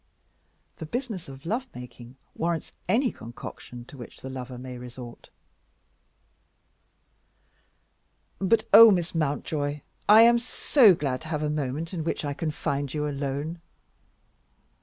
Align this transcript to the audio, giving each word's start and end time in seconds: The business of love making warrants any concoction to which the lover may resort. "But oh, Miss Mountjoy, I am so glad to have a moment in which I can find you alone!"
The 0.77 0.87
business 0.87 1.29
of 1.29 1.45
love 1.45 1.67
making 1.75 2.15
warrants 2.33 2.73
any 2.89 3.11
concoction 3.11 3.85
to 3.85 3.99
which 3.99 4.21
the 4.21 4.31
lover 4.31 4.57
may 4.57 4.79
resort. 4.79 5.29
"But 8.39 8.63
oh, 8.73 8.89
Miss 8.89 9.13
Mountjoy, 9.13 9.81
I 10.09 10.23
am 10.23 10.39
so 10.39 10.95
glad 10.95 11.21
to 11.21 11.27
have 11.27 11.43
a 11.43 11.51
moment 11.51 11.93
in 11.93 12.03
which 12.03 12.25
I 12.25 12.33
can 12.33 12.49
find 12.49 12.91
you 12.91 13.07
alone!" 13.07 13.61